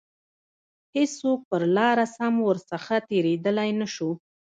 هیڅوک 0.95 1.39
پر 1.49 1.61
لاره 1.75 2.05
سم 2.15 2.33
ورڅخه 2.47 2.97
تیریدلای 3.09 3.69
نه 3.81 3.87
شو. 3.93 4.09